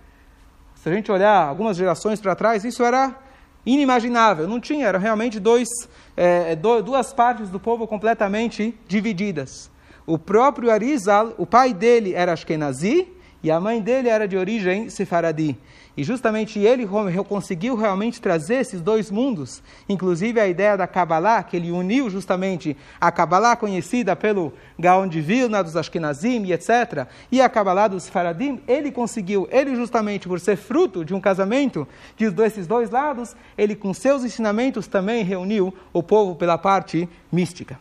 Se 0.74 0.88
a 0.88 0.92
gente 0.92 1.12
olhar 1.12 1.46
algumas 1.46 1.76
gerações 1.76 2.20
para 2.20 2.34
trás, 2.34 2.64
isso 2.64 2.82
era 2.82 3.14
inimaginável. 3.64 4.48
Não 4.48 4.60
tinha, 4.60 4.86
eram 4.86 5.00
realmente 5.00 5.38
dois, 5.38 5.68
é, 6.16 6.56
duas 6.56 7.12
partes 7.12 7.48
do 7.48 7.60
povo 7.60 7.86
completamente 7.86 8.74
divididas. 8.88 9.70
O 10.06 10.18
próprio 10.18 10.70
Arizal, 10.70 11.34
o 11.38 11.46
pai 11.46 11.72
dele 11.72 12.14
era 12.14 12.32
Ashkenazi 12.32 13.08
e 13.42 13.50
a 13.50 13.60
mãe 13.60 13.80
dele 13.80 14.08
era 14.08 14.28
de 14.28 14.36
origem 14.36 14.90
sefaradi. 14.90 15.56
E 15.96 16.04
justamente 16.04 16.58
ele 16.58 16.88
conseguiu 17.28 17.74
realmente 17.74 18.20
trazer 18.20 18.56
esses 18.56 18.80
dois 18.80 19.10
mundos, 19.10 19.62
inclusive 19.88 20.40
a 20.40 20.46
ideia 20.46 20.76
da 20.76 20.86
Kabbalah, 20.86 21.42
que 21.42 21.56
ele 21.56 21.70
uniu 21.70 22.08
justamente 22.08 22.76
a 23.00 23.10
Kabbalah 23.10 23.56
conhecida 23.56 24.14
pelo 24.14 24.52
Gaon 24.78 25.08
de 25.08 25.20
Vilna, 25.20 25.62
dos 25.62 25.76
Ashkenazim 25.76 26.50
etc., 26.52 27.06
e 27.30 27.40
a 27.40 27.48
Kabbalah 27.48 27.88
dos 27.88 28.08
Faradim, 28.08 28.60
ele 28.68 28.92
conseguiu, 28.92 29.48
ele 29.50 29.74
justamente 29.74 30.28
por 30.28 30.38
ser 30.38 30.56
fruto 30.56 31.04
de 31.04 31.12
um 31.12 31.20
casamento 31.20 31.86
de 32.16 32.30
desses 32.30 32.66
dois 32.66 32.90
lados, 32.90 33.34
ele 33.58 33.74
com 33.74 33.92
seus 33.92 34.24
ensinamentos 34.24 34.86
também 34.86 35.24
reuniu 35.24 35.74
o 35.92 36.02
povo 36.02 36.36
pela 36.36 36.56
parte 36.56 37.08
mística. 37.32 37.78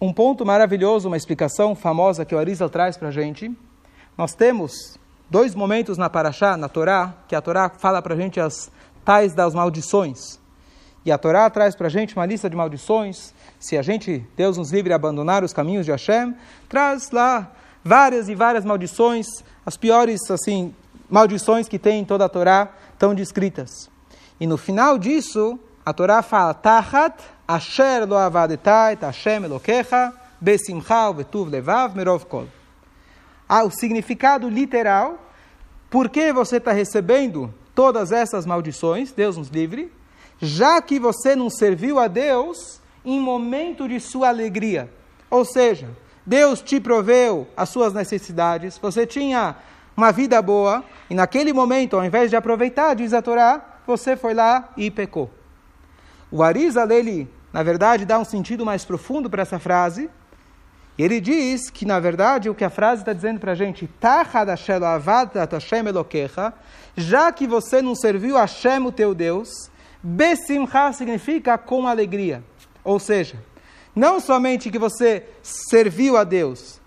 Um 0.00 0.12
ponto 0.12 0.46
maravilhoso, 0.46 1.08
uma 1.08 1.16
explicação 1.16 1.74
famosa 1.74 2.24
que 2.24 2.32
o 2.32 2.38
Arizal 2.38 2.70
traz 2.70 2.96
para 2.96 3.08
a 3.08 3.10
gente. 3.10 3.50
Nós 4.16 4.32
temos 4.32 4.96
dois 5.28 5.56
momentos 5.56 5.98
na 5.98 6.08
Paraxá, 6.08 6.56
na 6.56 6.68
Torá, 6.68 7.14
que 7.26 7.34
a 7.34 7.40
Torá 7.40 7.68
fala 7.68 8.00
para 8.00 8.14
a 8.14 8.16
gente 8.16 8.38
as 8.38 8.70
tais 9.04 9.34
das 9.34 9.54
maldições. 9.54 10.38
E 11.04 11.10
a 11.10 11.18
Torá 11.18 11.50
traz 11.50 11.74
para 11.74 11.88
a 11.88 11.90
gente 11.90 12.14
uma 12.14 12.24
lista 12.24 12.48
de 12.48 12.54
maldições. 12.54 13.34
Se 13.58 13.76
a 13.76 13.82
gente, 13.82 14.24
Deus 14.36 14.56
nos 14.56 14.70
livre, 14.70 14.92
abandonar 14.92 15.42
os 15.42 15.52
caminhos 15.52 15.84
de 15.84 15.90
Hashem, 15.90 16.32
traz 16.68 17.10
lá 17.10 17.50
várias 17.82 18.28
e 18.28 18.36
várias 18.36 18.64
maldições, 18.64 19.26
as 19.66 19.76
piores 19.76 20.30
assim 20.30 20.72
maldições 21.10 21.68
que 21.68 21.78
tem 21.78 22.02
em 22.02 22.04
toda 22.04 22.24
a 22.24 22.28
Torá 22.28 22.68
estão 22.92 23.16
descritas. 23.16 23.90
E 24.38 24.46
no 24.46 24.56
final 24.56 24.96
disso, 24.96 25.58
a 25.84 25.92
Torá 25.92 26.22
fala, 26.22 26.54
Tahat 26.54 27.20
Asher 27.48 28.06
lo 28.06 28.14
avadetai, 28.14 28.98
Hashem 29.00 29.44
elokecha, 29.44 30.12
besimcha 30.38 31.10
vetuv 31.14 31.48
levav 31.48 31.96
merov 31.96 32.26
kol. 32.26 32.46
Ah, 33.48 33.64
o 33.64 33.70
significado 33.70 34.50
literal, 34.50 35.18
por 35.88 36.10
que 36.10 36.30
você 36.30 36.58
está 36.58 36.72
recebendo 36.72 37.54
todas 37.74 38.12
essas 38.12 38.44
maldições, 38.44 39.12
Deus 39.12 39.38
nos 39.38 39.48
livre, 39.48 39.90
já 40.38 40.82
que 40.82 41.00
você 41.00 41.34
não 41.34 41.48
serviu 41.48 41.98
a 41.98 42.06
Deus 42.06 42.82
em 43.02 43.18
momento 43.18 43.88
de 43.88 43.98
sua 43.98 44.28
alegria. 44.28 44.92
Ou 45.30 45.42
seja, 45.42 45.88
Deus 46.26 46.60
te 46.60 46.78
proveu 46.78 47.48
as 47.56 47.70
suas 47.70 47.94
necessidades, 47.94 48.76
você 48.76 49.06
tinha 49.06 49.56
uma 49.96 50.12
vida 50.12 50.42
boa, 50.42 50.84
e 51.08 51.14
naquele 51.14 51.54
momento, 51.54 51.96
ao 51.96 52.04
invés 52.04 52.28
de 52.28 52.36
aproveitar, 52.36 52.92
diz 52.92 53.14
a 53.14 53.22
Torá, 53.22 53.78
você 53.86 54.18
foi 54.18 54.34
lá 54.34 54.68
e 54.76 54.90
pecou. 54.90 55.30
O 56.30 56.42
Arizal, 56.42 56.90
ele 56.90 57.37
na 57.58 57.64
verdade, 57.64 58.04
dá 58.04 58.20
um 58.20 58.24
sentido 58.24 58.64
mais 58.64 58.84
profundo 58.84 59.28
para 59.28 59.42
essa 59.42 59.58
frase. 59.58 60.08
Ele 60.96 61.20
diz 61.20 61.70
que, 61.70 61.84
na 61.84 61.98
verdade, 61.98 62.48
o 62.48 62.54
que 62.54 62.62
a 62.62 62.70
frase 62.70 63.02
está 63.02 63.12
dizendo 63.12 63.40
para 63.40 63.50
a 63.50 63.54
gente, 63.56 63.90
já 66.96 67.32
que 67.32 67.48
você 67.48 67.82
não 67.82 67.96
serviu 67.96 68.36
a 68.36 68.42
Hashem, 68.42 68.86
o 68.86 68.92
teu 68.92 69.12
Deus, 69.12 69.48
Besimcha 70.00 70.92
significa 70.92 71.58
com 71.58 71.88
alegria. 71.88 72.44
Ou 72.84 73.00
seja, 73.00 73.42
não 73.92 74.20
somente 74.20 74.70
que 74.70 74.78
você 74.78 75.24
serviu 75.42 76.16
a 76.16 76.22
Deus, 76.22 76.80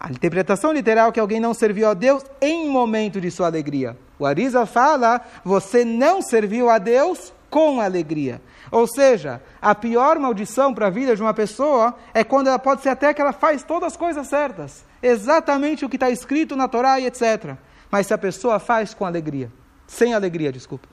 a 0.00 0.10
interpretação 0.10 0.72
literal 0.72 1.10
é 1.10 1.12
que 1.12 1.20
alguém 1.20 1.40
não 1.40 1.52
serviu 1.52 1.86
a 1.86 1.92
Deus 1.92 2.24
em 2.40 2.70
momento 2.70 3.20
de 3.20 3.30
sua 3.30 3.48
alegria. 3.48 3.98
O 4.18 4.24
Arisa 4.24 4.64
fala, 4.64 5.20
você 5.44 5.84
não 5.84 6.22
serviu 6.22 6.70
a 6.70 6.78
Deus 6.78 7.34
com 7.50 7.80
alegria. 7.80 8.40
Ou 8.70 8.86
seja, 8.86 9.42
a 9.60 9.74
pior 9.74 10.18
maldição 10.18 10.72
para 10.72 10.86
a 10.86 10.90
vida 10.90 11.14
de 11.14 11.20
uma 11.20 11.34
pessoa 11.34 11.94
é 12.14 12.22
quando 12.22 12.46
ela 12.46 12.58
pode 12.58 12.82
ser 12.82 12.90
até 12.90 13.12
que 13.12 13.20
ela 13.20 13.32
faz 13.32 13.62
todas 13.62 13.88
as 13.88 13.96
coisas 13.96 14.28
certas, 14.28 14.84
exatamente 15.02 15.84
o 15.84 15.88
que 15.88 15.96
está 15.96 16.08
escrito 16.08 16.54
na 16.54 16.68
Torá 16.68 17.00
e 17.00 17.06
etc. 17.06 17.56
Mas 17.90 18.06
se 18.06 18.14
a 18.14 18.18
pessoa 18.18 18.60
faz 18.60 18.94
com 18.94 19.04
alegria, 19.04 19.50
sem 19.86 20.14
alegria, 20.14 20.52
desculpa. 20.52 20.88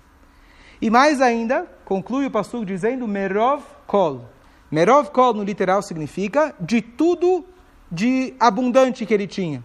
E 0.81 0.89
mais 0.89 1.21
ainda, 1.21 1.67
conclui 1.85 2.25
o 2.25 2.31
pastor 2.31 2.65
dizendo 2.65 3.07
Merov 3.07 3.63
Kol. 3.85 4.25
Merov 4.71 5.09
Kol 5.11 5.33
no 5.33 5.43
literal 5.43 5.81
significa 5.81 6.53
de 6.59 6.81
tudo 6.81 7.45
de 7.91 8.33
abundante 8.39 9.05
que 9.05 9.13
ele 9.13 9.27
tinha. 9.27 9.63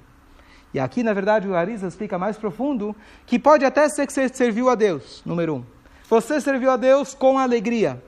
E 0.72 0.80
aqui, 0.80 1.02
na 1.02 1.12
verdade, 1.12 1.46
o 1.46 1.54
Arisa 1.54 1.86
explica 1.86 2.18
mais 2.18 2.38
profundo 2.38 2.96
que 3.26 3.38
pode 3.38 3.64
até 3.64 3.88
ser 3.88 4.06
que 4.06 4.12
você 4.12 4.28
serviu 4.28 4.70
a 4.70 4.74
Deus, 4.74 5.22
número 5.24 5.56
um. 5.56 5.64
Você 6.12 6.42
serviu 6.42 6.70
a 6.70 6.76
Deus 6.76 7.14
com 7.14 7.38
alegria. 7.38 7.98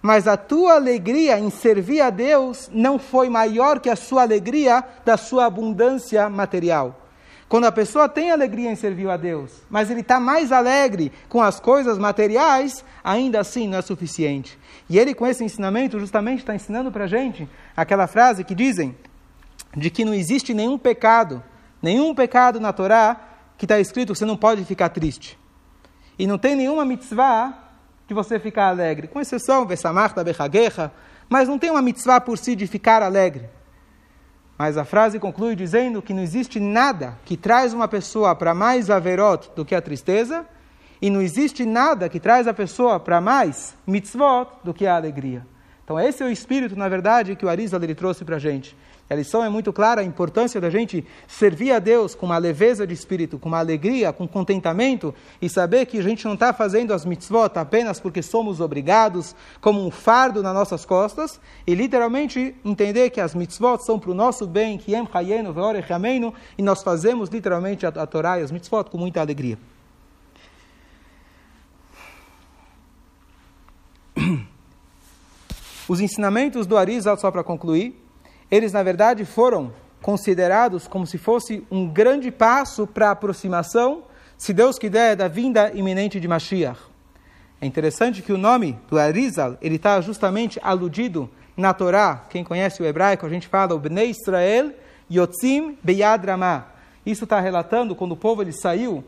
Mas 0.00 0.28
a 0.28 0.36
tua 0.36 0.74
alegria 0.74 1.40
em 1.40 1.50
servir 1.50 2.00
a 2.00 2.08
Deus 2.08 2.70
não 2.72 3.00
foi 3.00 3.28
maior 3.28 3.80
que 3.80 3.90
a 3.90 3.96
sua 3.96 4.22
alegria 4.22 4.84
da 5.04 5.16
sua 5.16 5.46
abundância 5.46 6.30
material. 6.30 7.08
Quando 7.48 7.64
a 7.64 7.72
pessoa 7.72 8.08
tem 8.08 8.30
alegria 8.30 8.70
em 8.70 8.76
servir 8.76 9.10
a 9.10 9.16
Deus, 9.16 9.50
mas 9.68 9.90
ele 9.90 10.02
está 10.02 10.20
mais 10.20 10.52
alegre 10.52 11.10
com 11.28 11.42
as 11.42 11.58
coisas 11.58 11.98
materiais, 11.98 12.84
ainda 13.02 13.40
assim 13.40 13.66
não 13.66 13.78
é 13.78 13.82
suficiente. 13.82 14.56
E 14.88 14.96
ele, 14.96 15.12
com 15.12 15.26
esse 15.26 15.42
ensinamento, 15.42 15.98
justamente 15.98 16.38
está 16.38 16.54
ensinando 16.54 16.92
para 16.92 17.06
a 17.06 17.08
gente 17.08 17.48
aquela 17.76 18.06
frase 18.06 18.44
que 18.44 18.54
dizem 18.54 18.96
de 19.76 19.90
que 19.90 20.04
não 20.04 20.14
existe 20.14 20.54
nenhum 20.54 20.78
pecado, 20.78 21.42
nenhum 21.82 22.14
pecado 22.14 22.60
na 22.60 22.72
Torá 22.72 23.20
que 23.58 23.64
está 23.64 23.80
escrito 23.80 24.12
que 24.12 24.18
você 24.20 24.24
não 24.24 24.36
pode 24.36 24.64
ficar 24.64 24.90
triste. 24.90 25.36
E 26.18 26.26
não 26.26 26.36
tem 26.36 26.56
nenhuma 26.56 26.84
mitzvah 26.84 27.54
de 28.06 28.14
você 28.14 28.38
ficar 28.38 28.68
alegre, 28.68 29.06
com 29.06 29.20
exceção, 29.20 29.66
Vesamarta 29.66 30.24
Bechaguecha, 30.24 30.90
mas 31.28 31.46
não 31.46 31.58
tem 31.58 31.70
uma 31.70 31.82
mitzvah 31.82 32.20
por 32.20 32.38
si 32.38 32.56
de 32.56 32.66
ficar 32.66 33.02
alegre. 33.02 33.48
Mas 34.56 34.76
a 34.76 34.84
frase 34.84 35.20
conclui 35.20 35.54
dizendo 35.54 36.02
que 36.02 36.12
não 36.12 36.22
existe 36.22 36.58
nada 36.58 37.16
que 37.24 37.36
traz 37.36 37.72
uma 37.72 37.86
pessoa 37.86 38.34
para 38.34 38.54
mais 38.54 38.90
averot 38.90 39.50
do 39.54 39.64
que 39.64 39.74
a 39.74 39.80
tristeza, 39.80 40.44
e 41.00 41.10
não 41.10 41.22
existe 41.22 41.64
nada 41.64 42.08
que 42.08 42.18
traz 42.18 42.48
a 42.48 42.54
pessoa 42.54 42.98
para 42.98 43.20
mais 43.20 43.76
mitzvot 43.86 44.48
do 44.64 44.74
que 44.74 44.86
a 44.86 44.96
alegria. 44.96 45.46
Então 45.84 46.00
esse 46.00 46.22
é 46.22 46.26
o 46.26 46.30
espírito, 46.30 46.76
na 46.76 46.88
verdade, 46.88 47.36
que 47.36 47.46
o 47.46 47.48
Arizal 47.48 47.80
ele 47.82 47.94
trouxe 47.94 48.24
para 48.24 48.36
a 48.36 48.38
gente. 48.40 48.76
A 49.10 49.14
lição 49.14 49.42
é 49.42 49.48
muito 49.48 49.72
clara, 49.72 50.02
a 50.02 50.04
importância 50.04 50.60
da 50.60 50.68
gente 50.68 51.02
servir 51.26 51.72
a 51.72 51.78
Deus 51.78 52.14
com 52.14 52.26
uma 52.26 52.36
leveza 52.36 52.86
de 52.86 52.92
espírito, 52.92 53.38
com 53.38 53.48
uma 53.48 53.58
alegria, 53.58 54.12
com 54.12 54.28
contentamento 54.28 55.14
e 55.40 55.48
saber 55.48 55.86
que 55.86 55.98
a 55.98 56.02
gente 56.02 56.26
não 56.26 56.34
está 56.34 56.52
fazendo 56.52 56.92
as 56.92 57.06
mitzvot 57.06 57.58
apenas 57.58 57.98
porque 57.98 58.20
somos 58.22 58.60
obrigados, 58.60 59.34
como 59.62 59.82
um 59.82 59.90
fardo 59.90 60.42
nas 60.42 60.52
nossas 60.52 60.84
costas, 60.84 61.40
e 61.66 61.74
literalmente 61.74 62.54
entender 62.62 63.08
que 63.08 63.20
as 63.20 63.34
mitzvot 63.34 63.82
são 63.82 63.98
para 63.98 64.10
o 64.10 64.14
nosso 64.14 64.46
bem, 64.46 64.76
que 64.76 64.92
e 66.58 66.62
nós 66.62 66.82
fazemos 66.82 67.30
literalmente 67.30 67.86
a, 67.86 67.88
a 67.88 68.06
Torá 68.06 68.38
e 68.38 68.42
as 68.42 68.50
mitzvot 68.50 68.90
com 68.90 68.98
muita 68.98 69.22
alegria. 69.22 69.58
Os 75.88 76.00
ensinamentos 76.00 76.66
do 76.66 76.76
Arizal, 76.76 77.16
só 77.16 77.30
para 77.30 77.42
concluir, 77.42 78.07
eles 78.50 78.72
na 78.72 78.82
verdade 78.82 79.24
foram 79.24 79.72
considerados 80.00 80.86
como 80.86 81.06
se 81.06 81.18
fosse 81.18 81.66
um 81.70 81.88
grande 81.88 82.30
passo 82.30 82.86
para 82.86 83.08
a 83.08 83.12
aproximação, 83.12 84.04
se 84.36 84.52
Deus 84.52 84.78
quiser, 84.78 85.16
da 85.16 85.28
vinda 85.28 85.72
iminente 85.74 86.20
de 86.20 86.28
Mashiach. 86.28 86.78
É 87.60 87.66
interessante 87.66 88.22
que 88.22 88.32
o 88.32 88.38
nome 88.38 88.78
do 88.88 88.98
Arizal, 88.98 89.58
ele 89.60 89.76
está 89.76 90.00
justamente 90.00 90.60
aludido 90.62 91.28
na 91.56 91.74
Torá. 91.74 92.24
Quem 92.30 92.44
conhece 92.44 92.80
o 92.80 92.86
hebraico, 92.86 93.26
a 93.26 93.28
gente 93.28 93.48
fala 93.48 93.74
o 93.74 93.78
Bnei 93.78 94.10
Israel 94.10 94.72
Yotzim 95.10 95.76
Beyad 95.82 96.24
Ramah. 96.24 96.66
Isso 97.04 97.24
está 97.24 97.40
relatando 97.40 97.96
quando 97.96 98.12
o 98.12 98.16
povo 98.16 98.42
ele 98.42 98.52
saiu 98.52 99.02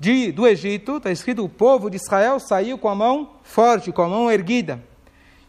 de, 0.00 0.32
do 0.32 0.48
Egito, 0.48 0.96
está 0.96 1.12
escrito 1.12 1.44
o 1.44 1.48
povo 1.48 1.88
de 1.88 1.96
Israel 1.96 2.40
saiu 2.40 2.76
com 2.76 2.88
a 2.88 2.94
mão 2.94 3.30
forte, 3.44 3.92
com 3.92 4.02
a 4.02 4.08
mão 4.08 4.28
erguida. 4.28 4.82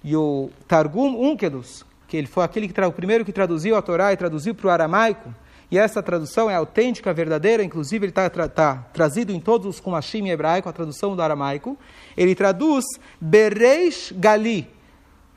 E 0.03 0.15
o 0.15 0.51
Targum 0.67 1.19
Unkelus, 1.19 1.83
que 2.13 2.17
ele 2.17 2.27
foi 2.27 2.43
aquele 2.43 2.67
que 2.67 2.79
o 2.79 2.91
primeiro 2.91 3.25
que 3.25 3.31
traduziu 3.31 3.75
a 3.75 3.81
Torá 3.81 4.13
e 4.13 4.15
traduziu 4.15 4.53
para 4.53 4.67
o 4.67 4.69
aramaico, 4.69 5.33
e 5.71 5.79
essa 5.79 6.03
tradução 6.03 6.47
é 6.47 6.53
autêntica, 6.53 7.11
verdadeira, 7.11 7.63
inclusive 7.63 8.05
ele 8.05 8.11
está 8.11 8.29
tá 8.29 8.85
trazido 8.93 9.31
em 9.31 9.39
todos 9.39 9.65
os 9.65 9.79
kumashim 9.79 10.29
hebraico, 10.29 10.69
a 10.69 10.71
tradução 10.71 11.15
do 11.15 11.21
aramaico, 11.23 11.75
ele 12.15 12.35
traduz 12.35 12.85
Bereish 13.19 14.13
Gali. 14.15 14.69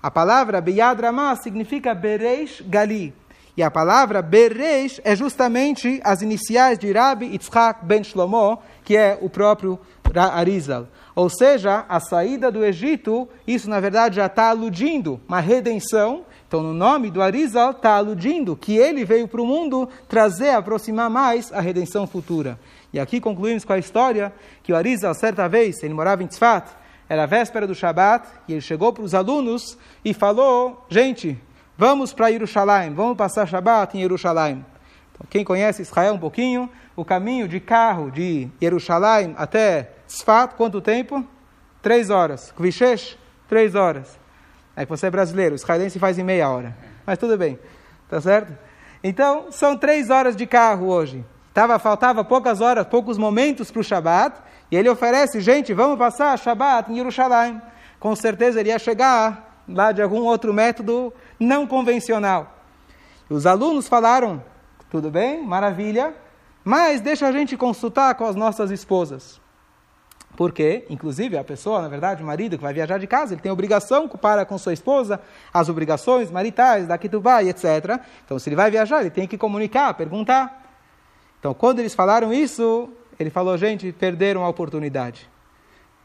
A 0.02 0.11
palavra 0.11 0.61
Beyad 0.61 1.00
Ramah 1.00 1.37
significa 1.37 1.95
Bereish 1.95 2.62
Gali. 2.66 3.14
E 3.56 3.62
a 3.62 3.71
palavra 3.71 4.21
Bereish 4.21 5.00
é 5.02 5.16
justamente 5.16 5.99
as 6.04 6.21
iniciais 6.21 6.78
de 6.78 6.92
Rabbi 6.92 7.25
Yitzhak 7.25 7.87
ben 7.87 8.04
Shlomo, 8.04 8.59
que 8.85 8.95
é 8.95 9.16
o 9.23 9.30
próprio 9.30 9.80
Arizal. 10.25 10.88
Ou 11.14 11.30
seja, 11.30 11.85
a 11.88 12.00
saída 12.00 12.50
do 12.50 12.64
Egito, 12.64 13.28
isso 13.46 13.70
na 13.70 13.80
verdade 13.80 14.16
já 14.16 14.26
está 14.26 14.50
aludindo 14.50 15.20
uma 15.26 15.40
redenção 15.40 16.25
Então, 16.46 16.62
no 16.62 16.73
nome 16.73 17.11
do 17.11 17.20
Arizal, 17.20 17.73
está 17.73 17.96
aludindo 17.96 18.54
que 18.54 18.76
ele 18.76 19.04
veio 19.04 19.26
para 19.26 19.42
o 19.42 19.46
mundo 19.46 19.88
trazer, 20.08 20.50
aproximar 20.50 21.11
mais 21.11 21.52
a 21.52 21.61
redenção 21.61 22.06
futura. 22.06 22.58
E 22.92 23.00
aqui 23.00 23.20
concluímos 23.20 23.64
com 23.64 23.73
a 23.73 23.78
história 23.78 24.32
que 24.62 24.73
o 24.73 24.76
Arizal, 24.76 25.12
certa 25.12 25.49
vez, 25.49 25.82
ele 25.82 25.92
morava 25.92 26.23
em 26.23 26.26
Tzfat, 26.26 26.70
era 27.08 27.25
a 27.25 27.26
véspera 27.26 27.66
do 27.66 27.75
Shabat, 27.75 28.28
e 28.46 28.52
ele 28.52 28.61
chegou 28.61 28.92
para 28.92 29.02
os 29.02 29.14
alunos 29.14 29.76
e 30.04 30.14
falou: 30.14 30.85
Gente, 30.88 31.37
vamos 31.76 32.12
para 32.12 32.30
Jerusalém, 32.30 32.94
vamos 32.94 33.16
passar 33.16 33.46
Shabat 33.46 33.96
em 33.96 34.00
Jerusalém. 34.00 34.64
Então, 35.12 35.26
quem 35.28 35.44
conhece 35.44 35.82
Israel 35.82 36.14
um 36.14 36.18
pouquinho, 36.18 36.70
o 36.94 37.04
caminho 37.04 37.49
de 37.49 37.58
carro 37.58 38.11
de 38.11 38.49
Jerusalém 38.61 39.35
até 39.37 39.95
Tzfat, 40.06 40.54
quanto 40.54 40.80
tempo? 40.80 41.25
Três 41.82 42.10
horas. 42.10 42.52
Kvishesh, 42.52 43.18
três 43.48 43.75
horas. 43.75 44.18
É 44.75 44.84
que 44.84 44.90
você 44.90 45.06
é 45.06 45.10
brasileiro, 45.10 45.54
israelense 45.54 45.98
faz 45.98 46.18
em 46.18 46.22
meia 46.22 46.48
hora. 46.50 46.76
Mas 47.06 47.18
tudo 47.18 47.36
bem, 47.38 47.58
tá 48.08 48.20
certo? 48.20 48.52
Então, 49.02 49.50
são 49.50 49.76
três 49.76 50.10
horas 50.10 50.36
de 50.36 50.46
carro 50.46 50.88
hoje. 50.88 51.25
Tava, 51.54 51.78
faltava 51.78 52.22
poucas 52.22 52.60
horas, 52.60 52.86
poucos 52.86 53.16
momentos 53.16 53.70
para 53.70 53.80
o 53.80 53.84
Shabat, 53.84 54.38
e 54.70 54.76
ele 54.76 54.90
oferece, 54.90 55.40
gente, 55.40 55.72
vamos 55.72 55.98
passar 55.98 56.38
Shabat 56.38 56.92
em 56.92 56.96
Jerusalém. 56.96 57.62
Com 57.98 58.14
certeza 58.14 58.60
ele 58.60 58.68
ia 58.68 58.78
chegar 58.78 59.62
lá 59.66 59.92
de 59.92 60.02
algum 60.02 60.22
outro 60.25 60.52
método 60.52 61.12
não 61.40 61.66
convencional. 61.66 62.54
Os 63.30 63.46
alunos 63.46 63.88
falaram, 63.88 64.44
tudo 64.90 65.10
bem, 65.10 65.42
maravilha, 65.42 66.14
mas 66.62 67.00
deixa 67.00 67.26
a 67.26 67.32
gente 67.32 67.56
consultar 67.56 68.14
com 68.16 68.26
as 68.26 68.36
nossas 68.36 68.70
esposas. 68.70 69.40
Porque, 70.36 70.84
inclusive, 70.90 71.38
a 71.38 71.42
pessoa, 71.42 71.80
na 71.80 71.88
verdade, 71.88 72.22
o 72.22 72.26
marido 72.26 72.56
que 72.56 72.62
vai 72.62 72.74
viajar 72.74 72.98
de 72.98 73.06
casa, 73.06 73.32
ele 73.32 73.40
tem 73.40 73.50
obrigação 73.50 74.06
para 74.06 74.44
com 74.44 74.58
sua 74.58 74.72
esposa 74.74 75.18
as 75.52 75.68
obrigações 75.68 76.30
maritais, 76.30 76.86
da 76.86 76.98
vai, 77.18 77.48
etc. 77.48 78.00
Então, 78.24 78.38
se 78.38 78.48
ele 78.48 78.56
vai 78.56 78.70
viajar, 78.70 79.00
ele 79.00 79.10
tem 79.10 79.26
que 79.26 79.38
comunicar, 79.38 79.94
perguntar. 79.94 80.62
Então, 81.40 81.54
quando 81.54 81.78
eles 81.78 81.94
falaram 81.94 82.32
isso, 82.32 82.88
ele 83.18 83.30
falou, 83.30 83.56
gente, 83.56 83.90
perderam 83.92 84.44
a 84.44 84.48
oportunidade. 84.48 85.28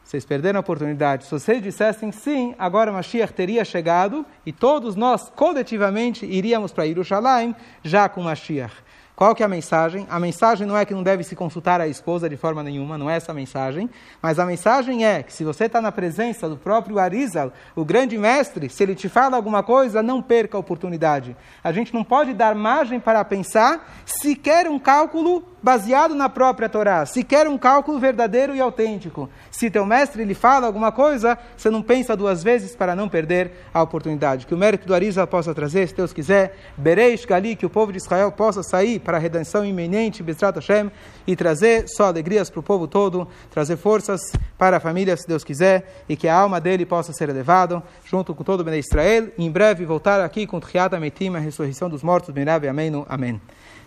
Vocês 0.03 0.25
perderam 0.25 0.57
a 0.57 0.61
oportunidade. 0.61 1.25
Se 1.25 1.31
vocês 1.31 1.61
dissessem 1.61 2.11
sim, 2.11 2.55
agora 2.57 2.91
Mashiach 2.91 3.33
teria 3.33 3.63
chegado 3.63 4.25
e 4.45 4.51
todos 4.51 4.95
nós, 4.95 5.29
coletivamente, 5.35 6.25
iríamos 6.25 6.71
para 6.71 6.87
Jerusalém 6.87 7.55
já 7.83 8.09
com 8.09 8.23
Mashiach. 8.23 8.73
Qual 9.15 9.35
que 9.35 9.43
é 9.43 9.45
a 9.45 9.49
mensagem? 9.49 10.07
A 10.09 10.19
mensagem 10.19 10.65
não 10.65 10.75
é 10.75 10.85
que 10.85 10.93
não 10.93 11.03
deve 11.03 11.23
se 11.23 11.35
consultar 11.35 11.79
a 11.79 11.87
esposa 11.87 12.27
de 12.27 12.37
forma 12.37 12.63
nenhuma, 12.63 12.97
não 12.97 13.09
é 13.09 13.17
essa 13.17 13.31
a 13.31 13.35
mensagem. 13.35 13.89
Mas 14.21 14.39
a 14.39 14.45
mensagem 14.45 15.05
é 15.05 15.21
que 15.21 15.33
se 15.33 15.43
você 15.43 15.65
está 15.65 15.79
na 15.79 15.91
presença 15.91 16.49
do 16.49 16.57
próprio 16.57 16.97
Arizal, 16.97 17.53
o 17.75 17.85
grande 17.85 18.17
mestre, 18.17 18.69
se 18.69 18.81
ele 18.81 18.95
te 18.95 19.07
fala 19.09 19.35
alguma 19.35 19.61
coisa, 19.61 20.01
não 20.01 20.21
perca 20.21 20.57
a 20.57 20.59
oportunidade. 20.59 21.35
A 21.63 21.71
gente 21.71 21.93
não 21.93 22.03
pode 22.03 22.33
dar 22.33 22.55
margem 22.55 22.99
para 22.99 23.23
pensar 23.23 24.01
sequer 24.05 24.67
um 24.67 24.79
cálculo 24.79 25.50
baseado 25.61 26.15
na 26.15 26.27
própria 26.27 26.67
Torá, 26.67 27.05
sequer 27.05 27.47
um 27.47 27.57
cálculo 27.57 27.99
verdadeiro 27.99 28.55
e 28.55 28.59
autêntico. 28.61 29.29
Se 29.51 29.69
teu 29.69 29.85
mestre 29.85 30.23
lhe 30.23 30.33
fala 30.33 30.67
alguma 30.67 30.91
coisa, 30.91 31.37
você 31.55 31.69
não 31.69 31.81
pensa 31.81 32.15
duas 32.15 32.43
vezes 32.43 32.75
para 32.75 32.95
não 32.95 33.07
perder 33.07 33.51
a 33.73 33.81
oportunidade. 33.81 34.45
Que 34.45 34.53
o 34.53 34.57
mérito 34.57 34.87
do 34.87 34.95
Arizal 34.95 35.27
possa 35.27 35.53
trazer, 35.53 35.87
se 35.87 35.95
Deus 35.95 36.11
quiser, 36.11 36.57
Bereish 36.77 37.25
Gali, 37.25 37.55
que 37.55 37.65
o 37.65 37.69
povo 37.69 37.91
de 37.91 37.97
Israel 37.97 38.31
possa 38.31 38.63
sair 38.63 38.99
para 38.99 39.17
a 39.17 39.19
redenção 39.19 39.65
iminente, 39.65 40.23
Bezrat 40.23 40.55
Hashem, 40.55 40.91
e 41.27 41.35
trazer 41.35 41.87
só 41.87 42.05
alegrias 42.05 42.49
para 42.49 42.59
o 42.59 42.63
povo 42.63 42.87
todo, 42.87 43.27
trazer 43.49 43.77
forças 43.77 44.21
para 44.57 44.77
a 44.77 44.79
família, 44.79 45.15
se 45.15 45.27
Deus 45.27 45.43
quiser, 45.43 46.03
e 46.09 46.15
que 46.15 46.27
a 46.27 46.35
alma 46.35 46.59
dele 46.59 46.85
possa 46.85 47.13
ser 47.13 47.29
elevada, 47.29 47.83
junto 48.03 48.33
com 48.33 48.43
todo 48.43 48.61
o 48.61 48.63
Bnei 48.63 48.79
Israel, 48.79 49.29
e 49.37 49.45
em 49.45 49.51
breve 49.51 49.85
voltar 49.85 50.19
aqui 50.21 50.47
com 50.47 50.59
Triata 50.59 50.99
Metim, 50.99 51.35
a 51.35 51.39
ressurreição 51.39 51.89
dos 51.89 52.03
mortos, 52.03 52.33
Amém. 52.69 53.05
Amém. 53.07 53.41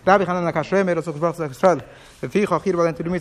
Rabbi 0.05 0.25
Hanan 0.25 0.43
Lakashremer, 0.43 0.95
das 0.95 1.07
auch 1.07 1.13
gesprochen, 1.13 1.35
sagt 1.35 1.51
Israel, 1.51 1.81
wenn 2.21 2.31